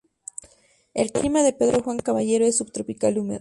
[0.95, 3.29] El clima de Pedro Juan Caballero es subtropical húmedo.